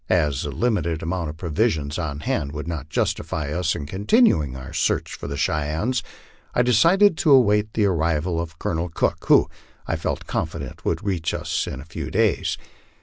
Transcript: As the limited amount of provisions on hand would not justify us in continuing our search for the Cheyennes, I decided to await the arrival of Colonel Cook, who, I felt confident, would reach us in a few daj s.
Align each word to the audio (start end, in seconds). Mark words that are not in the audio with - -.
As 0.09 0.41
the 0.41 0.49
limited 0.49 1.03
amount 1.03 1.29
of 1.29 1.37
provisions 1.37 1.99
on 1.99 2.21
hand 2.21 2.53
would 2.53 2.67
not 2.67 2.89
justify 2.89 3.51
us 3.51 3.75
in 3.75 3.85
continuing 3.85 4.55
our 4.57 4.73
search 4.73 5.13
for 5.13 5.27
the 5.27 5.37
Cheyennes, 5.37 6.01
I 6.55 6.63
decided 6.63 7.15
to 7.19 7.29
await 7.31 7.75
the 7.75 7.85
arrival 7.85 8.41
of 8.41 8.57
Colonel 8.57 8.89
Cook, 8.89 9.25
who, 9.27 9.47
I 9.85 9.95
felt 9.95 10.25
confident, 10.25 10.83
would 10.85 11.05
reach 11.05 11.35
us 11.35 11.67
in 11.67 11.79
a 11.79 11.85
few 11.85 12.07
daj 12.07 12.39
s. 12.39 12.57